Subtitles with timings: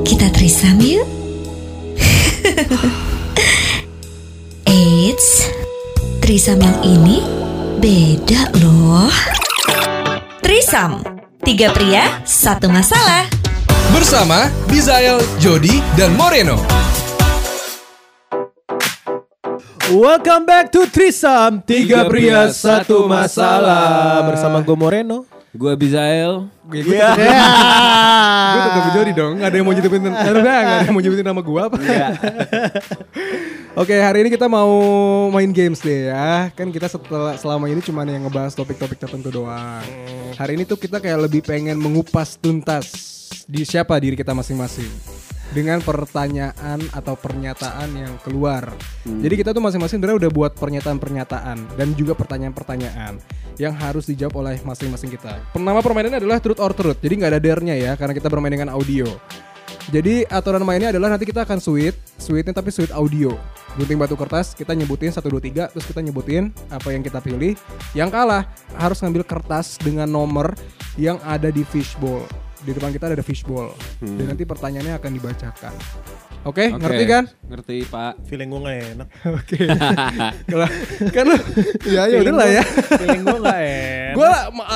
[0.00, 1.04] Kita trisam yuk.
[4.64, 5.52] Eits,
[6.24, 7.20] trisam yang ini
[7.84, 9.12] beda loh.
[10.40, 11.04] Trisam,
[11.44, 13.28] tiga pria, satu masalah.
[13.92, 16.56] Bersama Bizael, Jody, dan Moreno.
[19.92, 26.48] Welcome back to Trisam Tiga pria satu masalah Bersama gue Moreno Gue Bizael.
[26.72, 27.12] Iya.
[27.12, 31.40] Gue tetap Jody dong, gak ada yang mau nyebutin Gak ada yang mau nyebutin nama
[31.44, 31.76] gue apa.
[33.84, 34.72] Oke hari ini kita mau
[35.28, 36.48] main games deh ya.
[36.56, 39.84] Kan kita setelah selama ini cuma yang ngebahas topik-topik tertentu doang.
[40.40, 42.88] Hari ini tuh kita kayak lebih pengen mengupas tuntas
[43.44, 44.88] Di siapa diri kita masing-masing
[45.52, 48.72] dengan pertanyaan atau pernyataan yang keluar.
[49.04, 53.20] Jadi kita tuh masing-masing sebenarnya udah buat pernyataan-pernyataan dan juga pertanyaan-pertanyaan
[53.60, 55.38] yang harus dijawab oleh masing-masing kita.
[55.54, 56.98] Nama permainannya adalah truth or truth.
[57.04, 59.06] Jadi nggak ada dare-nya ya karena kita bermain dengan audio.
[59.90, 63.34] Jadi aturan mainnya adalah nanti kita akan sweet, sweetnya tapi sweet audio.
[63.74, 67.56] Gunting batu kertas, kita nyebutin 1, 2, 3, terus kita nyebutin apa yang kita pilih.
[67.96, 70.54] Yang kalah harus ngambil kertas dengan nomor
[71.00, 72.22] yang ada di fishbowl.
[72.62, 73.74] Di depan kita ada fishbowl.
[73.98, 75.74] Dan nanti pertanyaannya akan dibacakan.
[76.42, 77.24] Oke, Oke, ngerti kan?
[77.46, 78.26] Ngerti Pak.
[78.26, 79.58] Feeling gue gak enak Oke.
[80.50, 80.66] Kalau
[81.14, 81.36] kan lu
[81.94, 82.64] ya ya udah lah ya.
[82.98, 84.30] Feeling gue gak enak Gue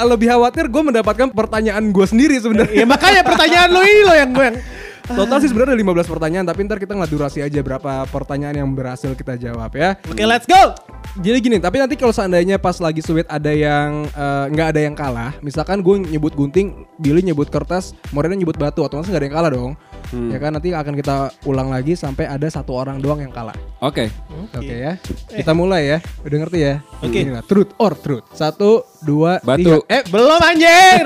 [0.06, 2.74] lebih khawatir gue mendapatkan pertanyaan gue sendiri sebenarnya.
[2.74, 4.58] Ya makanya pertanyaan lo ini lo yang gue yang
[5.06, 8.70] Total sih sebenarnya ada 15 pertanyaan, tapi ntar kita ngeliat durasi aja berapa pertanyaan yang
[8.74, 9.94] berhasil kita jawab ya.
[10.10, 10.74] Oke let's go
[11.16, 14.92] Jadi gini, tapi nanti kalau seandainya pas lagi sweet ada yang eh, nggak ada yang
[14.92, 19.36] kalah, misalkan gue nyebut gunting, Billy nyebut kertas, Moreno nyebut batu, otomatis nggak ada yang
[19.38, 19.72] kalah dong.
[20.08, 23.56] Ya kan nanti akan kita ulang lagi sampai ada satu orang doang yang kalah.
[23.78, 24.08] Oke.
[24.48, 24.96] Oke ya,
[25.28, 25.98] kita mulai ya.
[26.22, 26.74] Udah ngerti ya?
[27.00, 27.18] Oke.
[27.20, 28.24] Inilah truth or truth.
[28.30, 29.60] Satu, dua, Batu.
[29.60, 29.74] tiga.
[29.86, 31.02] Eh, Belum anjir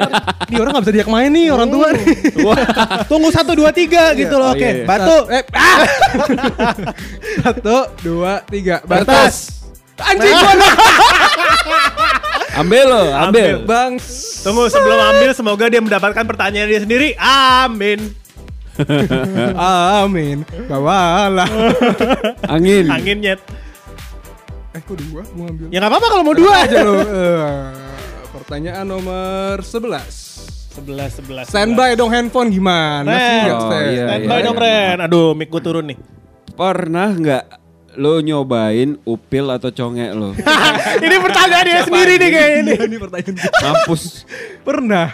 [0.47, 2.06] ini orang nggak bisa diajak main nih orang tua nih.
[3.11, 4.84] Tunggu satu dua tiga gitu loh Oh, Oke iya, iya.
[4.84, 5.78] batu Eh, ah!
[7.45, 8.83] Satu, dua, tiga.
[8.83, 9.62] Batas.
[9.97, 10.43] Anjing Nah.
[10.50, 10.71] gua.
[12.61, 13.62] Ambil lo, ambil.
[13.62, 13.94] Bang.
[14.43, 18.11] Tunggu sebelum ambil semoga dia mendapatkan pertanyaan dia sendiri Amin
[20.01, 20.43] Amin.
[20.67, 21.49] Bawalah.
[22.47, 22.87] Angin.
[22.89, 23.41] Angin nyet
[24.71, 25.67] Eh, kok dua mau ambil?
[25.69, 26.95] Ya gak apa-apa kalau mau dua aja lo.
[26.95, 27.67] Eh,
[28.31, 30.31] pertanyaan nomor 11.
[30.71, 33.19] Sebelas sebelas Standby dong handphone gimana Ren.
[33.19, 33.41] sih?
[33.51, 33.91] Oh, stand.
[33.91, 34.47] iya, Standby iya.
[34.47, 35.99] dong Ren Aduh mic gue turun nih
[36.55, 37.45] Pernah nggak
[37.99, 40.31] lo nyobain upil atau conge lo?
[41.05, 42.29] Ini pertanyaan dia sendiri nih
[42.62, 43.35] ini Iya, ini pertanyaan.
[43.35, 44.23] Mampus.
[44.67, 45.11] Pernah.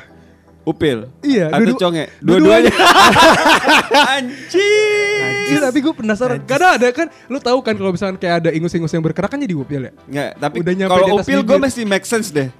[0.66, 1.06] Upil.
[1.22, 2.04] Iya, Atau dua-du- conge.
[2.18, 2.68] dua-duanya.
[2.68, 4.02] Dua-duanya.
[4.18, 5.34] Anjing.
[5.46, 6.42] Iya, tapi gue penasaran.
[6.42, 9.54] Karena ada kan, lu tahu kan kalau misalkan kayak ada ingus-ingus yang bergerak kan jadi
[9.54, 9.92] upil ya.
[10.04, 12.50] Nggak, tapi Udah nyampe kalau upil gue masih make sense deh.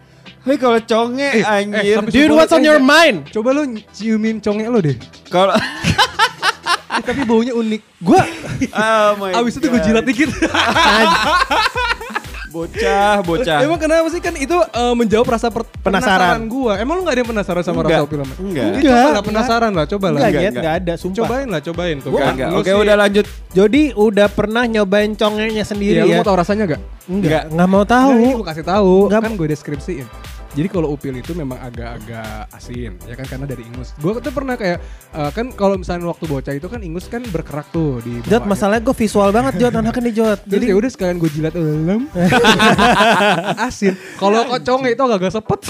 [0.41, 1.99] Hei kalau conge anjir.
[1.99, 3.27] tapi Dude what's on your mind?
[3.29, 4.95] Coba lu ciumin conge lo deh.
[5.27, 5.59] Kalau
[6.87, 7.83] Eh, tapi baunya unik.
[8.01, 8.25] Gua
[8.73, 10.31] Oh my abis itu gue jilat dikit.
[12.57, 13.59] Bocah, bocah.
[13.61, 16.41] Emang kenapa sih kan itu eh, menjawab rasa per- Penasaran.
[16.41, 16.73] penasaran gua.
[16.77, 18.01] Emang lu gak ada yang penasaran sama Enggak.
[18.01, 18.35] rasa sama?
[18.39, 18.65] Enggak.
[18.67, 19.25] Enggak, Coba lah enggak.
[19.25, 20.19] penasaran lah, coba lah.
[20.19, 20.75] Enggak Enggak, enggak.
[20.75, 22.33] Ada sumpah Cobain lah, cobain tuh Gua kan.
[22.33, 22.49] enggak.
[22.49, 23.25] Lu Oke, sih- udah lanjut.
[23.53, 26.17] Jody udah pernah nyobain congenya sendiri Iya, lu ya?
[26.17, 26.81] mau tahu rasanya gak?
[27.07, 28.11] Enggak, enggak mau tahu.
[28.17, 28.95] Ini gue kasih tahu.
[29.07, 30.07] Kan gue deskripsiin.
[30.57, 33.93] Jadi kalau upil itu memang agak-agak asin, ya kan karena dari ingus.
[34.01, 34.81] Gue tuh pernah kayak
[35.13, 38.81] eh, kan kalau misalnya waktu bocah itu kan ingus kan berkerak tuh di Jod, masalahnya
[38.81, 40.41] gue visual banget Jod, anaknya nih Jod.
[40.49, 42.09] Jadi ya udah sekalian gue jilat lem.
[43.69, 44.01] asin.
[44.17, 45.61] Kalau kocong itu agak-agak sepet.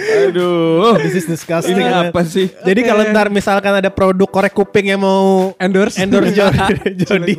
[0.00, 0.96] Aduh.
[1.04, 1.76] this is disgusting.
[1.76, 2.48] Ini apa sih?
[2.64, 6.00] Jadi kalau ntar misalkan ada produk korek kuping yang mau Endorse.
[6.00, 6.64] endorse Jody,
[7.04, 7.34] Jody.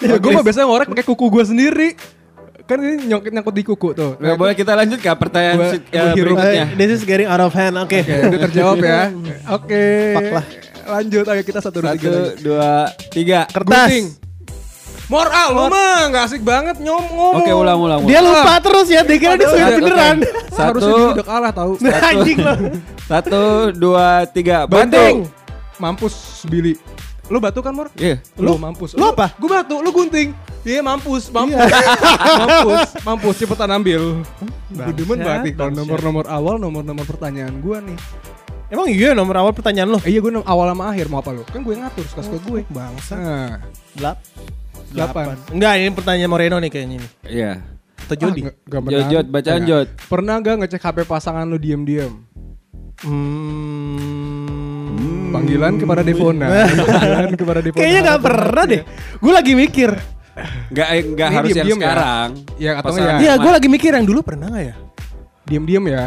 [0.00, 1.88] ya, gue mah biasanya ngorek pakai kuku gue sendiri.
[2.70, 4.14] Kan ini nyangkut nyangkut di kuku tuh.
[4.14, 6.64] Nggak boleh kita lanjut ke pertanyaan Gua- ya, berikutnya.
[6.70, 7.74] Eh, This is getting out of hand.
[7.76, 7.98] Oke.
[7.98, 9.00] Oke, udah terjawab ya.
[9.58, 9.86] Oke.
[10.30, 10.46] Lah.
[10.90, 12.06] Lanjut ayo kita satu dua tiga.
[12.06, 12.38] Satu, lagi.
[12.40, 12.68] dua,
[13.10, 13.38] tiga.
[13.44, 13.90] Kertas.
[13.90, 14.06] Gunting.
[15.06, 17.42] Moral lu mah nggak asik banget nyom ngomong.
[17.42, 18.00] Oke, ulang, ulang.
[18.06, 18.30] Dia ulang.
[18.38, 20.16] lupa terus ya, dikira dia sudah udah- beneran.
[20.54, 20.62] Satu.
[20.62, 21.72] Harusnya dia udah kalah tahu.
[21.82, 22.54] Nah, anjing lo.
[23.02, 23.42] Satu,
[23.74, 24.70] dua, tiga.
[24.70, 25.26] Banting.
[25.26, 25.82] Banting.
[25.82, 26.14] Mampus
[26.46, 26.78] Billy.
[27.30, 27.88] Lu batu kan, Mor?
[27.94, 28.18] Iya.
[28.36, 28.98] Lu mampus.
[28.98, 29.30] lu apa?
[29.38, 30.34] Gue batu, lu gunting.
[30.66, 31.56] Iya mampus, mampus.
[32.42, 34.20] mampus, mampus cepetan ambil.
[34.68, 37.96] Gue demen banget nih kalau nomor-nomor awal, nomor-nomor pertanyaan gua nih.
[38.70, 39.98] Emang iya nomor awal pertanyaan lo?
[40.06, 41.42] Eh, iya gue awal sama akhir mau apa lu?
[41.42, 42.60] Kan gue yang ngatur suka-suka gue.
[42.70, 43.14] Bangsa.
[43.18, 43.52] Nah,
[43.98, 44.16] Delap.
[44.90, 45.26] Delapan.
[45.50, 47.08] Enggak, ini pertanyaan Moreno nih kayaknya ini.
[47.26, 47.52] Iya.
[48.06, 48.42] Atau Jody.
[48.46, 49.06] Ah, nggak Jod.
[49.10, 49.60] Jod, bacaan.
[49.66, 49.88] Jod.
[50.06, 52.14] Pernah gak ngecek HP pasangan lu diem-diem?
[53.06, 54.59] Hmm.
[55.40, 56.46] Panggilan kepada Devona.
[56.92, 57.80] Panggilan kepada Devona.
[57.80, 58.82] Kayaknya gak pernah deh.
[59.16, 59.90] Gue lagi mikir.
[60.70, 61.74] Enggak enggak Ini harus yang ya?
[61.76, 62.28] sekarang.
[62.56, 63.16] Ya, atau ya.
[63.18, 64.74] Iya, yang gue lagi mikir yang dulu pernah gak ya?
[65.48, 66.04] Diem-diem ya.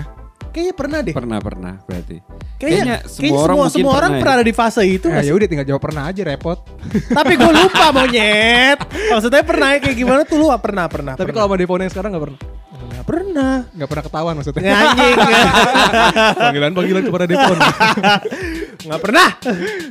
[0.53, 1.13] Kayaknya pernah deh.
[1.17, 2.17] Pernah pernah berarti.
[2.61, 4.39] Kayaknya, semua kayaknya orang semua, semua orang pernah pernah ya.
[4.39, 6.59] ada di fase itu Eh, nggak ya udah tinggal jawab pernah aja repot.
[7.17, 8.79] Tapi gue lupa monyet.
[8.85, 11.13] Maksudnya pernah kayak gimana tuh lu pernah pernah.
[11.17, 12.39] Tapi kalau sama Devon yang sekarang nggak pernah.
[12.73, 13.55] Nggak pernah.
[13.73, 14.73] Nggak pernah ketahuan maksudnya.
[14.73, 15.15] Anjing.
[16.41, 17.57] Panggilan-panggilan kepada Devon.
[18.83, 19.29] Nggak pernah.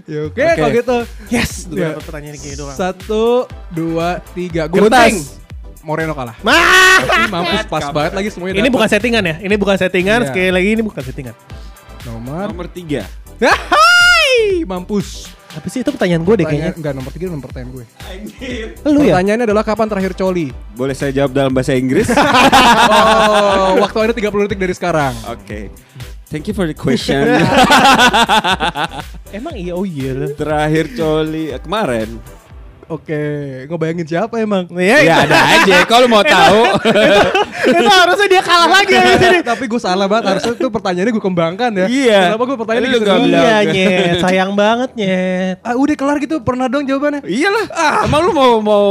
[0.05, 0.45] ya oke Oke.
[0.61, 0.97] kalau gitu.
[1.33, 1.65] Yes.
[1.73, 1.97] Ya.
[1.97, 2.77] Dua pertanyaan gini doang.
[2.77, 4.69] Satu, dua, tiga.
[4.69, 5.17] Gunting.
[5.83, 6.37] Moreno kalah.
[6.47, 7.27] Mah.
[7.33, 8.61] Mampus pas banget lagi semuanya.
[8.61, 8.75] Ini dapet.
[8.77, 9.37] bukan settingan ya?
[9.43, 10.19] Ini bukan settingan.
[10.23, 10.29] Iya.
[10.31, 11.35] Sekali lagi ini bukan settingan.
[12.07, 12.47] nomor.
[12.53, 13.07] Nomor tiga.
[13.43, 15.42] Hai, mampus.
[15.53, 16.73] Tapi sih itu pertanyaan gue deh kayaknya.
[16.73, 17.85] Enggak nomor tiga nomor pertanyaan gue.
[18.89, 19.21] Lu ya?
[19.21, 20.49] Pertanyaannya adalah kapan terakhir coli?
[20.73, 22.09] Boleh saya jawab dalam bahasa Inggris?
[22.83, 25.13] Oh, waktu ada 30 detik dari sekarang.
[25.29, 25.69] Oke.
[26.33, 27.21] Thank you for the question.
[29.37, 30.33] Emang iya oh iya.
[30.33, 32.17] Terakhir coli eh, kemarin.
[32.93, 33.23] Oke,
[33.67, 34.69] ngebayangin siapa emang?
[34.69, 35.77] Iya, Ya ada aja.
[35.85, 36.61] Kalau mau tahu.
[37.65, 39.39] itu harusnya dia kalah lagi ya di sini.
[39.41, 41.87] Tapi gue salah banget, harusnya tuh pertanyaannya gue kembangkan ya.
[41.89, 42.21] Iya.
[42.29, 43.01] Kenapa gue pertanyaan Lu gitu?
[43.03, 43.43] nggak bilang.
[43.43, 45.57] Iya nyet, sayang banget nyet.
[45.61, 47.25] Ah, udah kelar gitu, pernah dong jawabannya.
[47.25, 47.67] Iyalah.
[48.05, 48.87] Emang lu mau mau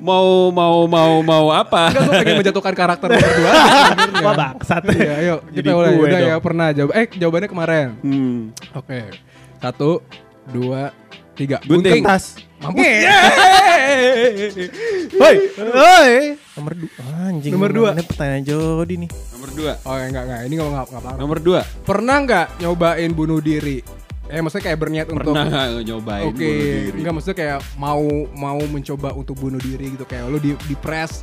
[0.00, 1.92] mau mau mau mau apa?
[1.92, 3.52] Enggak, gue pengen menjatuhkan karakter lu berdua.
[4.24, 4.82] Wah bangsat.
[4.88, 5.92] Iya, ayo Jadi kita mulai.
[5.92, 6.30] Udah dong.
[6.30, 6.90] ya, pernah jawab.
[6.96, 7.86] Eh, jawabannya kemarin.
[8.00, 8.38] Hmm.
[8.72, 9.12] Oke.
[9.60, 10.00] Satu,
[10.48, 10.90] dua,
[11.34, 11.56] tiga.
[11.64, 12.04] Gunting.
[12.04, 12.38] Tas.
[12.62, 12.78] Mampus.
[15.22, 16.12] Hoi, hoi.
[16.56, 16.90] Nomor dua.
[17.26, 17.52] Anjing.
[17.52, 17.90] Nomor dua.
[17.94, 19.10] Ini pertanyaan Jody nih.
[19.34, 19.72] Nomor dua.
[19.82, 20.40] Oh, enggak, enggak.
[20.46, 21.16] Ini enggak enggak enggak.
[21.18, 21.60] Nomor dua.
[21.82, 23.82] Pernah enggak nyobain bunuh diri?
[24.32, 26.96] Eh, maksudnya kayak berniat untuk Pernah nggak nyobain Oke, bunuh diri?
[27.02, 31.20] enggak maksudnya kayak mau mau mencoba untuk bunuh diri gitu kayak lo di depres,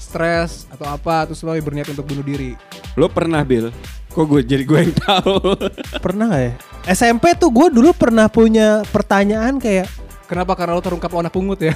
[0.00, 2.56] stres atau apa terus lo berniat untuk bunuh diri.
[2.96, 3.68] Lo pernah Bill?
[4.16, 5.36] Kok gue jadi gue yang tahu?
[6.04, 6.52] Pernah gak ya?
[6.88, 9.92] SMP tuh gue dulu pernah punya pertanyaan kayak
[10.24, 10.56] Kenapa?
[10.56, 11.70] Karena lo terungkap lo anak pungut ya.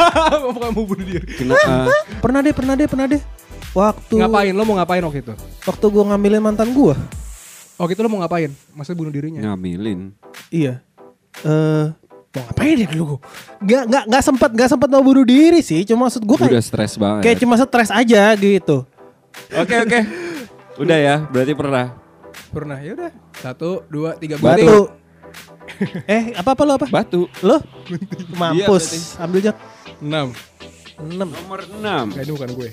[0.44, 1.24] Bukan mau bunuh diri.
[1.24, 1.88] Kenapa?
[2.20, 3.22] pernah deh, pernah deh, pernah deh.
[3.72, 4.52] Waktu Ngapain?
[4.52, 5.32] Lo mau ngapain waktu itu?
[5.64, 6.94] waktu gue ngambilin mantan gue.
[7.78, 8.50] Oh gitu lo mau ngapain?
[8.76, 9.40] Maksudnya bunuh dirinya?
[9.40, 10.12] Ngambilin.
[10.50, 10.82] Iya.
[11.46, 11.86] Eh
[12.34, 13.22] mau ngapain ya dulu?
[13.62, 15.86] Gak gak gak sempat gak sempat mau bunuh diri sih.
[15.86, 17.22] Cuma maksud gue Udah kayak stres banget.
[17.24, 18.82] kayak cuma stres aja gitu.
[19.54, 20.23] Oke oke.
[20.76, 21.86] Udah ya, berarti pernah.
[22.50, 23.12] Pernah ya udah.
[23.34, 24.36] Satu, dua, tiga.
[24.36, 24.58] Batu.
[24.58, 24.68] Gunting.
[24.68, 24.82] Batu.
[26.10, 26.86] eh apa apa lo apa?
[26.88, 27.26] Batu.
[27.40, 27.58] Lo?
[27.88, 28.84] Iya, Mampus.
[28.84, 29.00] berarti.
[29.20, 29.56] Ambil jat.
[29.98, 30.28] Enam.
[30.94, 31.10] 6.
[31.18, 31.78] Nomor 6.
[31.78, 32.70] Nah, ini bukan gue.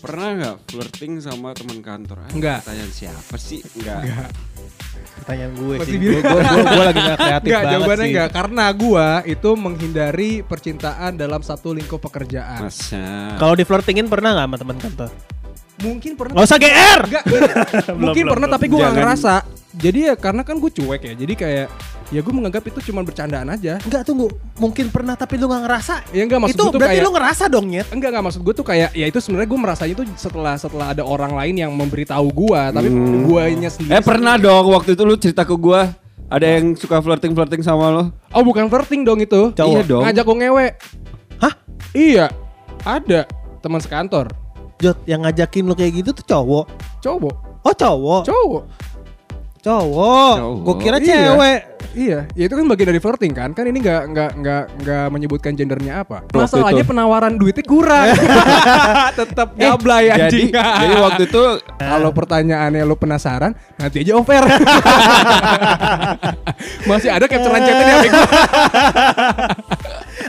[0.00, 2.24] Pernah nggak flirting sama teman kantor?
[2.24, 2.58] Ah, Enggak.
[2.64, 3.60] Pertanyaan siapa sih?
[3.76, 4.00] Enggak.
[4.00, 4.28] Enggak.
[5.20, 5.98] Pertanyaan gue Masih sih.
[6.00, 8.10] Gue gue gue, gue lagi gak kreatif Enggak, banget jawabannya sih.
[8.10, 12.64] enggak karena gua itu menghindari percintaan dalam satu lingkup pekerjaan.
[12.64, 13.36] Masa.
[13.36, 15.10] Kalau di flirtingin pernah gak sama teman kantor?
[15.80, 17.00] Mungkin pernah Gak usah GR.
[17.02, 18.56] Enggak, Belum, mungkin belum, pernah belum.
[18.56, 19.34] tapi gue gak ngerasa.
[19.70, 21.14] Jadi ya karena kan gue cuek ya.
[21.14, 21.66] Jadi kayak
[22.10, 23.78] ya gue menganggap itu cuma bercandaan aja.
[23.80, 24.26] Enggak tunggu.
[24.56, 25.94] Mungkin pernah tapi lu gak ngerasa.
[26.10, 27.86] Ya enggak maksud Itu gue tuh berarti kayak lu ngerasa dong nyet.
[27.88, 31.02] enggak enggak maksud gue tuh kayak ya itu sebenarnya gue merasanya tuh setelah setelah ada
[31.02, 33.24] orang lain yang memberitahu gue, tapi Hmm.
[33.24, 33.94] guanya sendiri.
[33.94, 35.94] Eh pernah dong waktu itu lu cerita ke gua
[36.26, 38.04] ada yang suka flirting-flirting sama lo?
[38.30, 39.50] Oh bukan flirting dong itu.
[39.50, 39.66] Cowok.
[39.68, 40.02] Iya dong.
[40.02, 40.66] Ngajak gue ngewe.
[41.38, 41.54] Hah?
[41.90, 42.26] Iya.
[42.80, 43.26] Ada
[43.58, 44.30] teman sekantor.
[44.80, 46.64] Jot yang ngajakin lu kayak gitu tuh cowok.
[46.98, 47.34] Cowok.
[47.60, 48.22] Oh cowok.
[48.24, 48.62] Cowok.
[49.60, 50.34] Cowok.
[50.40, 50.64] Cowok.
[50.64, 51.36] Gue kira Iya.
[51.36, 51.60] cewek.
[51.90, 53.50] Iya, ya itu kan bagian dari flirting kan.
[53.50, 56.22] Kan ini nggak nggak nggak nggak menyebutkan gendernya apa.
[56.30, 58.14] Masalahnya penawaran duitnya kurang.
[59.18, 60.48] Tetap Eh, gablay Jadi, anjing.
[60.54, 61.42] jadi waktu itu
[61.76, 64.38] Kalau pertanyaannya lo penasaran, nanti aja over.
[66.86, 68.14] Masih ada capturean chatnya di HP.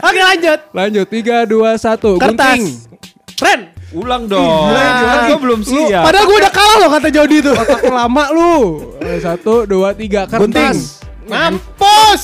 [0.02, 0.58] Oke lanjut.
[0.74, 2.18] Lanjut, 3, 2, 1.
[2.18, 2.26] Kertas.
[2.26, 2.62] Gunting.
[3.38, 3.60] Ren.
[3.92, 4.68] Ulang dong.
[4.68, 5.18] gila, gila.
[5.24, 6.02] Gua belum siap.
[6.02, 7.52] Padahal gue udah kalah loh kata Jody itu.
[7.52, 8.54] Otak lama lu.
[8.98, 10.24] Eh, Satu, dua, tiga.
[10.24, 10.52] Gunting.
[10.52, 11.00] Kertas.
[11.22, 12.22] Mampus.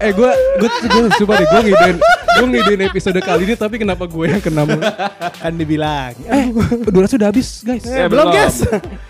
[0.00, 1.96] Eh gue gue gue sumpah deh gue ngidein
[2.34, 4.80] gue ngidein episode kali ini tapi kenapa gue yang kena mulu?
[5.36, 6.16] kan dibilang.
[6.24, 6.48] Eh,
[6.86, 7.84] durasi udah habis guys.
[7.84, 8.56] Eh, Eh, belum guys.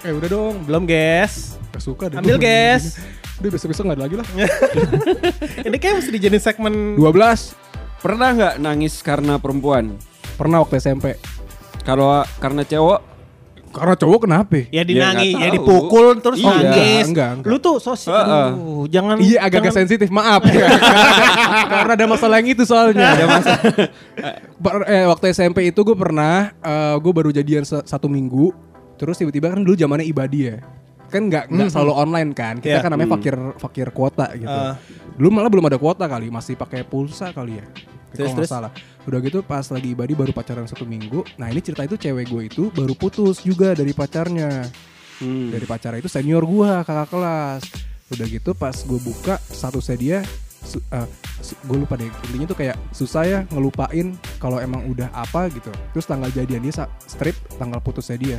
[0.02, 0.54] Eh udah dong.
[0.66, 1.54] belum guys.
[1.70, 2.18] Gak suka deh.
[2.18, 2.98] Ambil guys.
[3.38, 4.26] Udah besok-besok gak ada lagi lah.
[5.66, 7.54] Ini kayak mesti dijadiin segmen 12.
[7.98, 9.96] Pernah nggak nangis karena perempuan?
[10.34, 11.14] Pernah waktu SMP.
[11.82, 13.00] Kalau karena cewek
[13.74, 14.70] Karena cowok kenapa?
[14.70, 15.54] Ya Ya, dinangi, ya tahu.
[15.58, 17.10] dipukul terus Iya, nangis.
[17.10, 17.50] enggak, enggak.
[17.50, 18.14] Lu tuh sosial.
[18.14, 18.48] Heeh.
[18.54, 20.46] Aduh, jangan Iya agak-agak jangan- sensitif maaf.
[21.74, 23.18] Karena ada masalah yang itu soalnya.
[23.18, 23.62] Ada masalah.
[24.86, 26.54] eh, waktu SMP itu gue pernah,
[26.96, 28.54] gue baru jadian satu minggu.
[28.94, 30.62] Terus tiba-tiba kan dulu zamannya ibadi ya.
[31.10, 32.62] Kan nggak nggak selalu online kan.
[32.62, 32.82] Kita Iya.
[32.82, 34.46] kan namanya fakir fakir kuota gitu.
[34.46, 34.78] Ah.
[35.18, 37.66] Dulu malah belum ada kuota kali, masih pakai pulsa kali ya.
[38.14, 38.48] Terus, Kalau terus?
[38.48, 38.72] salah.
[39.04, 41.26] Udah gitu pas lagi ibadi baru pacaran satu minggu.
[41.36, 44.70] Nah ini cerita itu cewek gue itu baru putus juga dari pacarnya
[45.14, 45.46] Hmm.
[45.46, 47.62] dari pacarnya itu senior gua kakak kelas
[48.10, 50.18] udah gitu pas gue buka statusnya dia
[50.58, 51.06] su- eh,
[51.38, 55.70] su- gue lupa deh intinya tuh kayak susah ya ngelupain kalau emang udah apa gitu
[55.94, 56.74] terus tanggal jadian dia
[57.06, 58.38] strip tanggal putusnya dia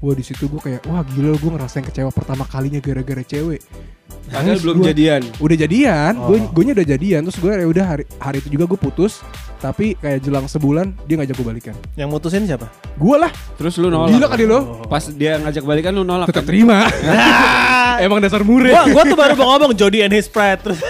[0.00, 3.60] Wah di situ gue kayak wah gila gue ngerasain kecewa pertama kalinya gara-gara cewek.
[4.26, 4.86] Padahal belum gua.
[4.88, 5.20] jadian.
[5.36, 6.48] Udah jadian, gue Oh.
[6.50, 9.20] gue udah jadian terus gue ya udah hari hari itu juga gue putus
[9.56, 11.74] tapi kayak jelang sebulan dia ngajak gue balikan.
[11.94, 12.68] Yang mutusin siapa?
[12.94, 14.10] Gue lah, Terus lu nolak.
[14.10, 14.84] gila kali lo.
[14.84, 16.26] Pas dia ngajak balikan lu nolak.
[16.26, 16.48] Tetap kan?
[16.48, 16.78] terima.
[18.00, 18.72] Emang dasar murid.
[18.72, 20.80] gua, gua tuh baru mau ngomong Jody and his pride terus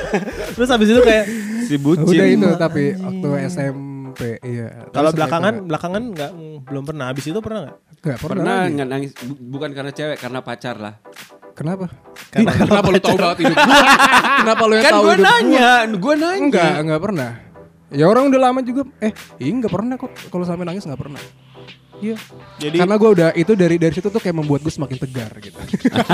[0.55, 1.25] terus habis itu kayak
[1.65, 2.05] Si bucin.
[2.07, 4.89] Udah itu tapi waktu SMP iya.
[4.89, 8.45] kalau belakangan kayak- belakangan nggak mm, belum pernah habis itu pernah nggak Nggak pernah.
[8.69, 10.95] Pernah nangis Bu- bukan karena cewek, karena pacar lah.
[11.55, 11.87] Kenapa?
[12.35, 13.83] Karena- Ih, kenapa lu tahu banget hidup gua?
[14.43, 15.31] Kenapa lu yang Kan tahu gue hidup gua?
[15.39, 16.43] nanya, gue nanya.
[16.43, 17.31] Enggak, enggak pernah.
[17.95, 18.83] Ya orang udah lama juga.
[18.99, 20.11] Eh, iya enggak pernah kok.
[20.29, 21.23] Kalau sampai nangis enggak pernah.
[22.03, 22.19] Iya.
[22.59, 25.55] jadi Karena gue udah itu dari dari situ tuh kayak membuat gue semakin tegar gitu.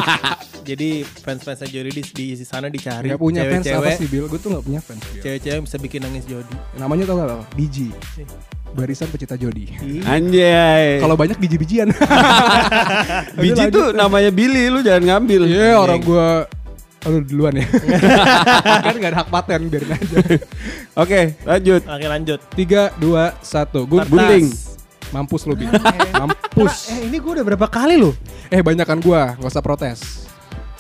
[0.69, 2.05] jadi fans fansnya Jody di,
[2.37, 4.29] di sana dicari Gak punya fans apa sih Bill?
[4.29, 5.01] Gue tuh gak punya fans.
[5.19, 7.47] Cewek-cewek yang bisa bikin nangis Jody Namanya tau gak apa?
[7.57, 7.89] Biji.
[8.71, 9.67] Barisan pecinta Jody.
[10.07, 11.03] Anjay.
[11.03, 11.91] Kalau banyak biji-bijian.
[13.43, 15.43] biji tuh namanya Billy, lu jangan ngambil.
[15.51, 16.29] Iya orang gue
[17.01, 17.65] Aduh duluan ya
[18.85, 20.17] Kan gak ada hak paten biarin aja
[21.01, 21.81] Oke, lanjut.
[21.89, 24.01] oke lanjut 3, 2, 1 Gue.
[24.05, 24.47] Gunting.
[25.09, 25.73] Mampus lo Bil
[26.13, 28.13] Mampus eh ini gue udah berapa kali loh
[28.53, 30.29] Eh banyakan gue Gak usah protes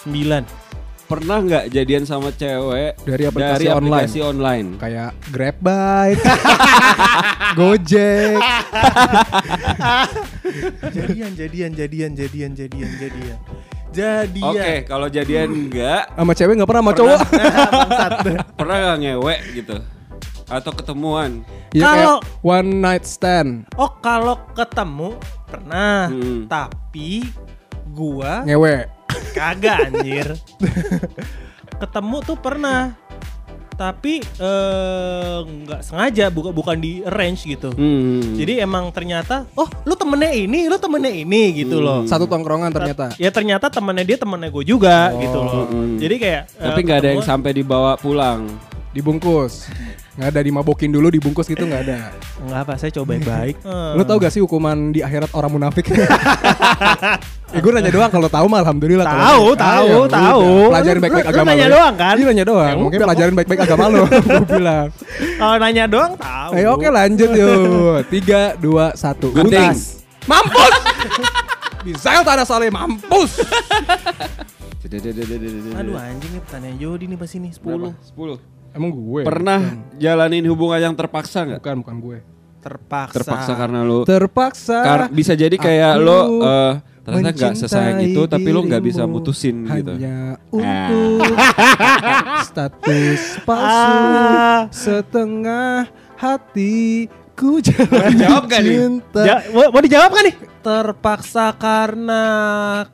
[0.05, 0.70] 9
[1.11, 4.79] Pernah nggak jadian sama cewek Dari aplikasi dari aplikasi online?
[4.79, 6.23] Kayak Grab Bike
[7.59, 8.39] Gojek.
[10.91, 13.39] Jadian jadian jadian jadian jadian jadian.
[13.91, 14.55] Jadian.
[14.55, 17.19] Oke, kalau jadian enggak, Sama cewek gak pernah sama cowok?
[18.59, 19.77] pernah nggak ngewek gitu?
[20.47, 21.43] Atau ketemuan?
[21.71, 23.67] Ya kayak Kalau- one night stand.
[23.75, 26.07] Oh kalau ketemu pernah.
[26.07, 26.47] Hmm.
[26.47, 27.27] tapi
[27.91, 28.87] gua Ngewe
[29.37, 30.37] kagak anjir.
[31.81, 32.95] Ketemu tuh pernah.
[33.81, 37.73] Tapi eh, nggak sengaja bukan bukan di arrange gitu.
[37.73, 38.37] Hmm.
[38.37, 42.05] jadi emang ternyata oh lu temennya ini lu temennya ini gitu loh.
[42.05, 43.17] Satu tongkrongan ternyata.
[43.17, 45.65] Ya ternyata temennya dia temennya gue juga gitu loh.
[45.73, 45.97] Hmm.
[45.97, 48.45] jadi kayak tapi eh, nggak ada yang sampai dibawa pulang.
[48.93, 49.71] Dibungkus
[50.11, 52.11] Gak ada dimabokin dulu dibungkus gitu gak ada
[52.43, 55.87] nggak apa saya coba baik Eh, Lu tau gak sih hukuman di akhirat orang munafik?
[57.55, 59.07] ya gue nanya doang kalau tahu mah alhamdulillah.
[59.07, 60.47] Kalau Tahu, nggak, tahu, ah, ya tahu.
[60.71, 61.75] Pelajarin baik-baik agama nanya lu.
[61.75, 62.15] doang kan?
[62.15, 62.69] Iya nanya doang.
[62.71, 64.03] Ya Mungkin pelajarin baik-baik agama lu.
[64.35, 64.87] gue bilang.
[65.39, 67.59] kalau nanya doang tahu Ayo oke lanjut yuk.
[68.11, 69.31] Tiga, dua, satu.
[69.31, 69.71] Gunting.
[69.71, 70.03] Utas.
[70.27, 70.75] Mampus.
[71.81, 73.41] Bisa tanah saleh mampus.
[75.71, 77.91] aduh anjing nih pertanyaan Jody nih pas ini 10 Berapa?
[78.11, 78.60] 10.
[78.71, 79.23] Emang gue.
[79.23, 79.61] Pernah
[79.97, 81.61] jalanin hubungan yang terpaksa nggak?
[81.61, 82.19] Bukan bukan gue.
[82.61, 84.79] terpaksa Terpaksa karena lu Terpaksa.
[84.81, 89.65] kar- bisa jadi kayak lo eh, ternyata nggak sesayang itu tapi lo nggak bisa mutusin
[89.65, 89.97] gitu.
[89.97, 91.41] Hanya untuk
[92.45, 94.69] status palsu Ah.
[94.69, 98.77] setengah hatiku jalan Jawab gak nih?
[99.19, 102.23] Ja- mau, mau dijawab kan nih terpaksa karena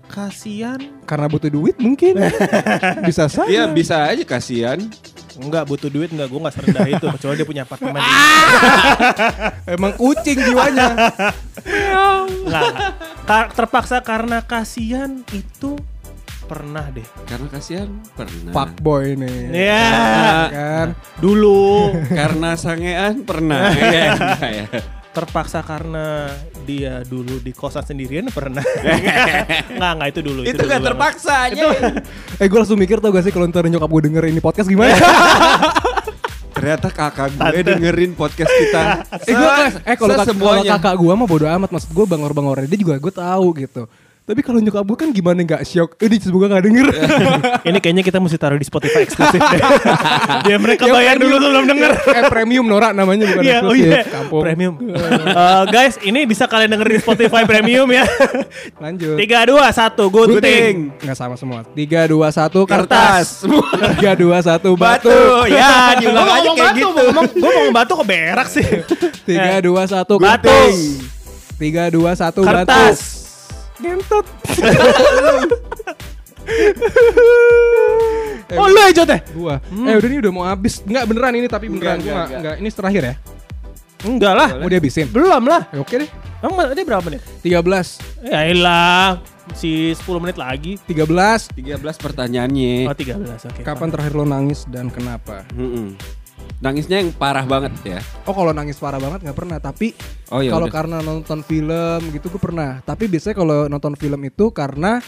[0.07, 2.15] kasihan Karena butuh duit mungkin.
[3.09, 3.47] bisa saja.
[3.47, 4.79] Iya bisa aja kasihan.
[5.37, 8.13] enggak butuh duit enggak gue enggak serendah itu kecuali dia punya apartemen di
[9.69, 10.97] Emang kucing jiwanya.
[12.25, 12.73] Enggak.
[13.23, 15.77] Ka- terpaksa karena kasihan itu
[16.47, 18.55] pernah deh Karena kasihan pernah.
[18.55, 19.39] Fuckboy nih.
[19.53, 19.93] ya
[20.49, 20.89] Kan.
[21.19, 23.69] dulu Karena sangean pernah.
[23.77, 24.67] Iya, enggak ya.
[25.17, 26.29] Terpaksa karena
[26.63, 28.61] dia dulu di kosan sendirian pernah
[29.73, 30.89] enggak enggak itu dulu Itu dulu nggak banget.
[30.93, 31.65] terpaksa aja.
[32.43, 34.93] Eh gue langsung mikir tau gak sih kalau ntar nyokap gue denger ini podcast gimana?
[36.53, 38.83] Ternyata kakak gue dengerin podcast kita.
[39.23, 40.71] eh, gua, eh kalau kak- kalau semuanya.
[40.75, 43.85] kakak gue mah bodo amat maksud gue bangor-bangornya dia juga gue tahu gitu.
[44.27, 45.95] Tapi kalau nyokap gue kan gimana nggak shock?
[45.97, 46.91] Eh dia semoga gak denger.
[47.71, 49.61] ini kayaknya kita mesti taruh di Spotify eksklusif deh
[50.51, 51.43] biar mereka Ya, bayar dulu premium.
[51.47, 53.87] sebelum denger eh premium Nora namanya bukan Iya, oh eksklusif.
[53.87, 54.03] iya.
[54.05, 54.43] Kampung.
[54.43, 54.75] Premium.
[55.37, 58.03] Eh, guys, ini bisa kalian denger di Spotify Premium ya.
[58.79, 59.15] Lanjut.
[59.15, 60.43] Tiga, dua, satu, gunting.
[60.43, 60.77] Gunting.
[60.99, 61.61] Nggak sama semua.
[61.69, 63.45] Tiga dua satu Kertas.
[63.45, 63.95] kertas.
[63.95, 65.07] Tiga dua satu batu.
[65.07, 65.53] Batu.
[65.53, 66.89] Ya, diulang aja kayak batu, gitu.
[67.37, 68.67] gua ngomong, batu kok berak sih.
[69.23, 70.51] Tiga Eh, dua satu Batu.
[70.51, 70.77] gunting.
[71.57, 72.67] Tiga dua satu batu.
[72.67, 73.26] Kertas.
[73.77, 74.27] Gentut.
[78.57, 79.21] Oh lu aja teh?
[79.35, 79.59] Gua.
[79.67, 80.81] Eh udah ini udah mau habis.
[80.81, 82.39] Enggak beneran ini tapi beneran Enggak, enggak, nggak- enggak.
[82.39, 82.57] enggak.
[82.57, 83.15] Ini terakhir ya.
[84.07, 84.49] Enggak lah.
[84.57, 85.07] Mau dihabisin.
[85.11, 85.63] Belum lah.
[85.69, 86.11] Eh, Oke deh.
[86.39, 87.25] Emang dia berapa menit?
[87.41, 89.19] 13 Ya elah.
[89.53, 90.79] Si 10 menit lagi.
[90.85, 92.87] 13 13 pertanyaannya.
[92.87, 93.61] Oh 13, oke.
[93.63, 95.43] Kapan terakhir lo nangis dan kenapa?
[95.53, 95.97] Mm-mm.
[96.57, 98.01] Nangisnya yang parah banget ya.
[98.25, 99.93] Oh kalau nangis parah banget nggak pernah tapi
[100.29, 104.49] Oh ya kalau karena nonton film gitu gue pernah tapi biasanya kalau nonton film itu
[104.51, 105.05] karena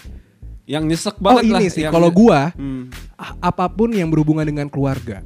[0.64, 1.58] Yang nyesek oh banget lah.
[1.58, 2.92] ini sih yang- kalau gua Hmm.
[3.40, 5.24] apa pun yang berhubungan dengan keluarga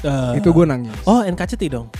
[0.00, 1.90] Eh, itu gue nangis Oh NKCT dong.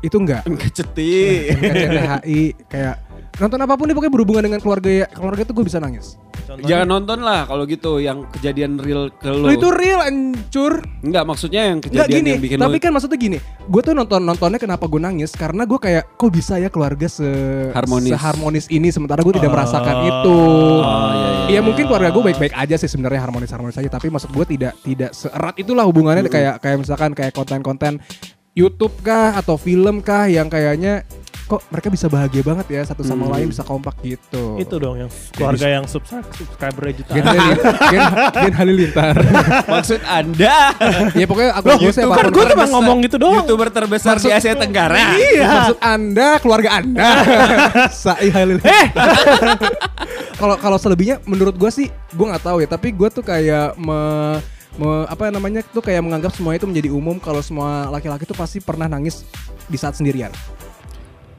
[0.00, 1.54] itu enggak Keceti.
[1.54, 2.96] KCTHI kayak
[3.38, 6.18] nonton apa pun deh pokoknya berhubungan dengan keluarga ya keluarga tuh gue bisa nangis.
[6.40, 6.66] Contohnya?
[6.66, 9.46] Jangan nonton lah kalau gitu yang kejadian real ke lo.
[9.54, 10.82] Itu real ancur.
[11.00, 13.94] Enggak maksudnya yang Enggak kejadian gini, yang bikin tapi lo kan maksudnya gini, gue tuh
[13.94, 17.28] nonton nontonnya kenapa gue nangis karena gue kayak kok bisa ya keluarga se
[17.70, 18.10] Harmonis.
[18.10, 19.54] seharmonis ini sementara gue tidak Oh.
[19.54, 20.38] merasakan itu.
[20.82, 20.82] Oh,
[21.14, 24.30] iya, iya, Iya mungkin keluarga gue baik-baik aja sih sebenarnya harmonis harmonis aja, tapi maksud
[24.34, 28.02] gue tidak tidak seerat itulah hubungannya kayak kayak misalkan kayak konten-konten
[28.50, 31.06] YouTube kah atau film kah yang kayaknya
[31.50, 33.34] kok mereka bisa bahagia banget ya satu sama Hmm.
[33.34, 34.54] lain bisa kompak gitu.
[34.56, 37.18] Itu dong yang keluarga yang subscribe subscribernya jutaan.
[37.18, 37.58] Gen,
[37.90, 38.02] Gen,
[38.38, 39.14] Gen Halilintar.
[39.74, 40.70] Maksud Anda
[41.18, 43.42] ya pokoknya aku gue Kan gue cuma ngomong gitu doang.
[43.42, 45.18] YouTuber terbesar di Maksud- Asia Tenggara.
[45.18, 45.48] Iya.
[45.50, 47.08] Maksud Anda keluarga Anda.
[47.92, 48.62] Sai Halil.
[48.62, 48.86] Eh,
[50.36, 53.98] Kalau kalau selebihnya menurut gua sih gua nggak tahu ya, tapi gua tuh kayak me,
[54.76, 58.56] me- apa namanya tuh kayak menganggap semua itu menjadi umum kalau semua laki-laki tuh pasti
[58.58, 59.26] pernah nangis
[59.66, 60.32] di saat sendirian.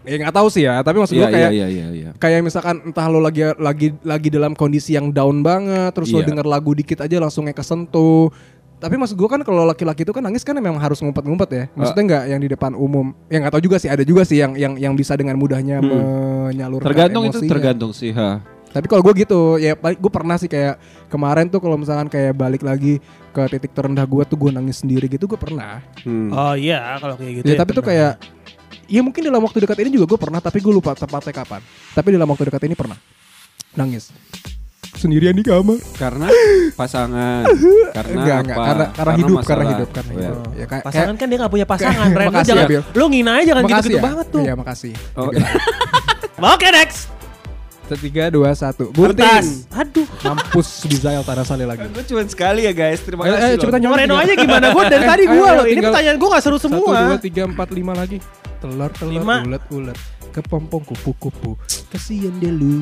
[0.01, 2.09] Ya nggak tahu sih ya, tapi maksud Iya gua kayak iya iya iya.
[2.17, 6.33] kayak misalkan entah lo lagi lagi lagi dalam kondisi yang down banget, terus lo Iya.
[6.33, 8.33] denger lagu dikit aja langsung kayak kesentuh.
[8.77, 11.63] Tapi maksud gua kan kalau laki-laki itu kan nangis kan memang harus ngumpet-ngumpet ya.
[11.77, 13.13] Maksudnya nggak yang di depan umum.
[13.29, 16.81] Ya nggak tahu juga sih, ada juga sih yang yang yang bisa dengan mudahnya menyalurkan
[16.81, 16.89] Hmm.
[16.89, 17.51] Tergantung itu emosinya.
[17.53, 18.41] tergantung sih ha.
[18.71, 20.79] Tapi kalau gue gitu, ya gue pernah sih kayak
[21.11, 25.05] kemarin tuh kalau misalkan kayak balik lagi ke titik terendah gue tuh gue nangis sendiri
[25.05, 25.83] gitu gue pernah.
[26.01, 26.31] Hmm.
[26.31, 27.51] Oh iya kalau kayak gitu.
[27.51, 27.91] ya, tapi tuh benar.
[27.91, 28.13] kayak,
[28.85, 31.61] ya mungkin dalam waktu dekat ini juga gue pernah, tapi gue lupa tepatnya kapan.
[31.91, 32.97] Tapi dalam waktu dekat ini pernah
[33.71, 34.11] nangis
[34.91, 35.79] sendirian di kamar.
[35.95, 36.27] Karena
[36.79, 37.47] pasangan.
[37.91, 38.43] Karena enggak, apa?
[38.43, 39.71] enggak, karena karena hidup, karena masalah.
[39.71, 40.21] hidup, karena Oh, ya.
[40.21, 40.41] hidup.
[40.51, 42.25] Ya, kayak, pasangan kan dia gak punya pasangan, kayak- Ren.
[42.25, 44.03] Lu makasih jangan, ya, lu ngina aja jangan makasih gitu-gitu ya.
[44.03, 44.41] banget tuh.
[44.41, 44.93] Iya makasih.
[45.15, 45.29] Oh,
[46.53, 47.01] Oke next.
[47.91, 48.87] Tiga, dua, satu.
[48.87, 49.67] Buntis.
[49.67, 50.07] Aduh.
[50.23, 51.83] Mampus bisa tanah sale lagi.
[51.91, 53.03] Gue cuma sekali ya guys.
[53.03, 53.43] Terima Eh, kasih.
[53.43, 53.59] eh, loh.
[53.59, 54.65] cepetan Mau nyoba Reno aja gimana?
[54.71, 55.65] Gue dari Eh, tadi gue ayo, loh.
[55.67, 56.95] Ini pertanyaan gue gak seru Satu, semua.
[57.11, 58.17] dua, tiga, empat, lima lagi.
[58.61, 59.41] Telur, telur, Lima.
[59.41, 59.97] ulet, ulet.
[60.31, 61.57] Kepompong, kupu, kupu.
[61.89, 62.77] Kasian deh lu.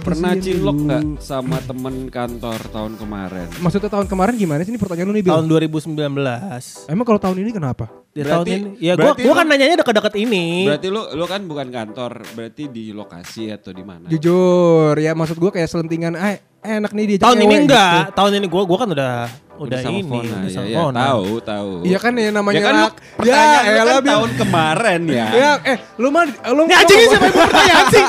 [0.00, 0.86] Pernah deh cilok lu.
[0.86, 3.50] nggak sama temen kantor tahun kemarin?
[3.58, 5.32] Maksudnya tahun kemarin gimana sih ini pertanyaan lu nih, Bil?
[5.34, 6.86] Tahun 2019.
[6.86, 7.90] Emang kalau tahun ini kenapa?
[8.08, 8.70] Di Berarti- tahun ini.
[8.80, 10.44] Ya gue lu- kan nanyanya deket-deket ini.
[10.64, 14.06] Berarti lu lu kan bukan kantor, berarti di lokasi atau di mana?
[14.08, 18.12] Jujur, ya maksud gua kayak selentingan, eh enak nih dia tahun ini enggak.
[18.14, 19.12] Tahun ini gue gue kan udah
[19.58, 20.10] udah sama ini.
[20.10, 20.98] Fona, ya, ya, Fona.
[21.02, 21.70] tahu, tahu.
[21.82, 22.94] Iya kan ya namanya ya kan lu rak.
[23.18, 24.10] pertanyaan lu elah, kan Bil.
[24.10, 25.26] tahun kemarin ya.
[25.34, 28.04] Ya, eh lu mah lu anjing ini siapa yang mau pertanyaan sih?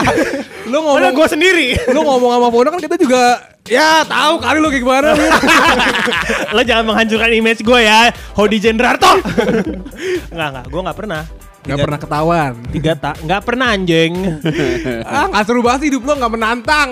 [0.70, 1.68] lu ngomong gue sendiri.
[1.90, 3.24] lu ngomong sama Pona kan kita juga
[3.70, 5.10] ya tahu kali lu kayak gimana.
[6.54, 9.18] Lo jangan menghancurkan image gue ya, Hodi Jendrarto.
[10.30, 11.22] Enggak enggak, gue nggak pernah.
[11.60, 12.52] Gak Tiga- pernah ketahuan.
[12.72, 14.14] Tiga tak, nggak pernah anjing.
[15.12, 16.90] ah, gak seru banget hidup lu gak menantang.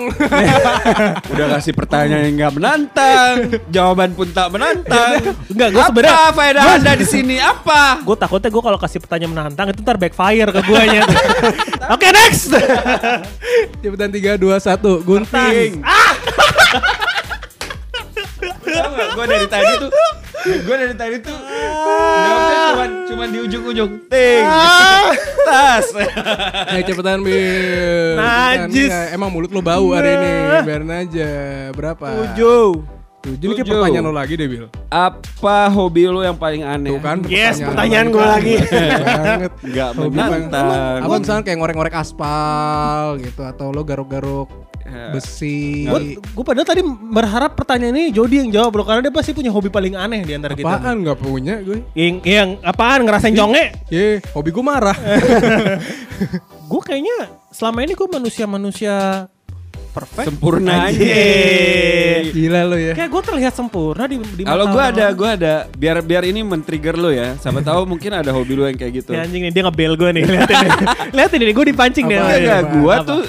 [1.32, 3.34] Udah kasih pertanyaan yang nggak menantang,
[3.72, 5.24] jawaban pun tak menantang.
[5.52, 7.36] Enggak, gue Apa sebenarnya faedah anda di sini?
[7.40, 8.04] Apa?
[8.04, 11.02] gue takutnya gue kalau kasih pertanyaan menantang itu ntar backfire ke guanya.
[11.88, 12.52] Oke next.
[13.80, 15.08] Cepetan 3, 2, 1.
[15.08, 15.70] Gunting.
[19.16, 19.90] Gue dari tadi tuh,
[20.38, 23.90] gue dari tadi tuh jawabnya cuma cuma di ujung-ujung.
[24.06, 24.44] Ting,
[25.42, 25.86] tas.
[26.70, 27.34] Ayo cepetan Bil.
[28.14, 28.90] Cepetan, Najis.
[28.90, 29.12] ya.
[29.12, 30.32] Emang mulut lu bau hari ini.
[30.62, 31.30] Biarin aja.
[31.72, 32.06] Berapa?
[32.32, 32.84] Tujuh.
[33.18, 33.50] Tujuh.
[33.50, 34.70] Ini kayak pertanyaan lo lagi deh Bil.
[34.88, 36.94] Apa hobi lu yang paling aneh?
[36.94, 38.54] Tuh kan Yes, pertanyaan gua lagi.
[38.62, 39.52] banget.
[39.58, 41.00] Nggak Hobi menantang.
[41.02, 44.67] Apa misalnya kayak ngorek-ngorek aspal gitu atau lo garuk-garuk.
[45.12, 45.86] Besi.
[46.34, 49.68] Gue padahal tadi berharap pertanyaan ini Jody yang jawab loh karena dia pasti punya hobi
[49.68, 50.68] paling aneh di antara kita.
[50.68, 51.84] Apaan nggak punya gue?
[51.94, 53.72] Yang, yang apaan ngerasain jonge?
[53.88, 54.96] Ye, hobi gue marah.
[56.68, 59.24] Gue kayaknya selama ini gue manusia-manusia
[59.98, 60.26] perfect.
[60.30, 61.04] Sempurna aja.
[62.30, 62.92] Gila lo ya.
[62.94, 65.54] Kayak gue terlihat sempurna di, di Kalau mata gue ada, gue ada.
[65.74, 67.34] Biar biar ini men-trigger lu ya.
[67.40, 69.10] Siapa tahu mungkin ada hobi lu yang kayak gitu.
[69.16, 70.72] Nih anjing nih dia ngebel gue nih liatin nih.
[71.16, 72.16] liatin nih gue dipancing nih.
[72.18, 72.26] Apa?
[72.28, 72.60] Enggak, enggak.
[72.60, 72.74] Apa?
[72.76, 73.22] Gue tuh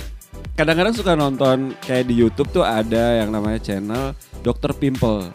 [0.60, 4.12] kadang-kadang suka nonton kayak di YouTube tuh ada yang namanya channel
[4.43, 5.32] Dokter Pimple.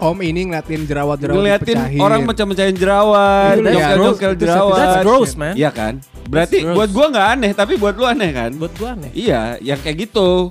[0.00, 2.00] Om ini ngeliatin jerawat-jerawat Ngeliatin dipecahin.
[2.00, 4.16] orang macam-mecahin jerawat, jongkel-jongkel gross.
[4.16, 4.78] That's- jerawat.
[4.80, 5.52] that's gross, man.
[5.52, 5.94] Iya kan?
[6.24, 8.50] Berarti buat gua nggak aneh, tapi buat lu aneh kan?
[8.56, 9.10] Buat gue aneh.
[9.12, 10.48] Iya, yang kayak gitu.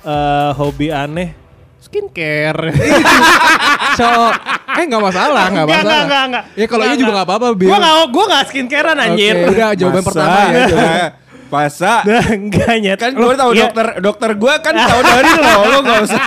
[0.00, 1.36] Eh, hobi aneh
[1.78, 2.72] skincare.
[3.98, 4.06] So,
[4.78, 5.82] eh nggak masalah, nggak Enggak, masalah.
[5.82, 6.44] enggak, enggak, enggak.
[6.54, 7.14] Ya kalau ini juga enggak.
[7.18, 7.46] nggak apa-apa.
[7.50, 9.34] Gue gak, gue gak skincarean anjir.
[9.34, 10.06] Oke, udah jawaban Masa?
[10.06, 10.66] pertama ya.
[10.70, 11.10] jawaban.
[11.48, 12.04] Masa?
[12.30, 12.98] Enggak nyet.
[12.98, 13.62] kan gue tahu Iya.
[13.66, 16.22] dokter dokter gue kan tahu dari lo, lo nggak usah.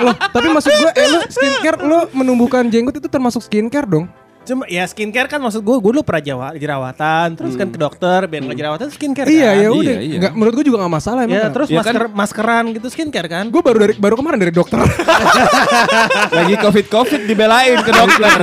[0.00, 4.06] Loh, tapi maksud gue, eh lu skincare, lu menumbuhkan jenggot itu termasuk skincare dong?
[4.44, 8.26] Cuma ya skincare kan maksud gue, gue dulu pernah jawa, jerawatan, terus kan ke dokter,
[8.26, 9.56] biar nggak jerawatan skincare Iya, kan.
[9.56, 9.80] ya udah.
[9.88, 10.16] Iya, iya.
[10.18, 11.32] Nggak, menurut gue juga nggak masalah emang.
[11.34, 13.44] Ya terus Ya masker, maskeran gitu skincare kan.
[13.48, 14.84] gue baru dari baru kemarin dari dokter.
[16.36, 18.38] Lagi covid covid dibelain ke dokter.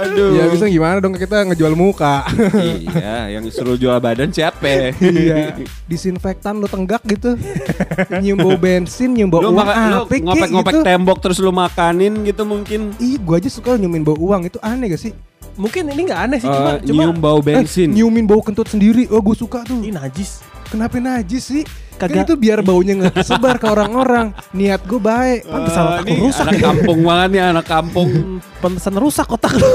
[0.00, 0.32] Aduh.
[0.36, 2.24] Ya bisa gimana dong kita ngejual muka.
[2.84, 4.96] iya, yang suruh jual badan siapa?
[4.96, 5.60] Iya.
[5.84, 7.36] Disinfektan lu tenggak gitu.
[8.22, 10.86] nyium bau bensin, nyium bau lu uang maka, lu ngopek-ngopek gitu.
[10.86, 12.96] tembok terus lu makanin gitu mungkin.
[12.96, 15.12] Ih, gua aja suka nyiumin bau uang itu aneh gak sih?
[15.58, 17.90] Mungkin ini nggak aneh sih, Eh, cuma cuma nyium bau bensin.
[17.90, 19.10] Eh, nyiumin bau kentut sendiri.
[19.12, 19.76] Oh, gue suka tuh.
[19.76, 20.40] ini najis.
[20.70, 21.62] Kenapa najis sih?
[22.00, 22.24] Kan Kagak.
[22.24, 24.32] itu biar baunya nggak kesebar ke orang-orang.
[24.50, 25.44] Niat gue baik.
[25.44, 26.62] Pantesan Eh, otak rusak anak ya.
[26.64, 28.08] kampung banget nih anak kampung.
[28.08, 29.68] Hmm, Pantesan rusak otak lu.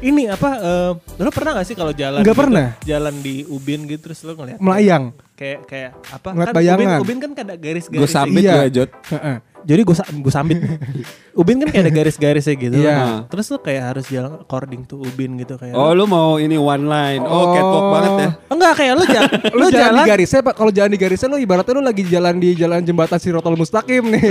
[0.00, 0.50] ini apa?
[0.56, 2.22] eh lu pernah gak sih kalau jalan?
[2.22, 2.66] Nggak gitu, pernah.
[2.80, 5.10] Jalan di ubin gitu terus lu ngeliat Melayang.
[5.34, 6.28] kayak kayak apa?
[6.30, 6.86] Ngeliat kan bayangan.
[6.96, 7.98] ubin, ubin kan ada garis-garis.
[7.98, 8.54] Gue sambit Iya.
[8.56, 8.90] gue Jod.
[9.66, 10.62] Jadi gue gue sambit.
[11.40, 12.76] ubin kan kayak ada garis-garisnya gitu.
[12.78, 13.26] Iya.
[13.26, 15.74] Terus lu kayak harus jalan according to ubin gitu kayak.
[15.74, 17.20] Oh lu mau ini one line.
[17.26, 17.52] Oh, Oh.
[17.52, 18.30] catwalk banget ya.
[18.46, 20.54] Enggak kayak lu jalan Lu, jalan, di garisnya Pak.
[20.54, 24.24] Kalau jalan di garisnya lu ibaratnya lu lagi jalan di jalan jembatan Sirotol Mustaqim nih.